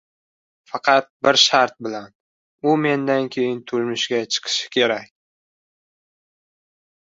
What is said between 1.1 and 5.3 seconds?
bir shart bilan: u mendan keyin turmushga chiqishi kerak.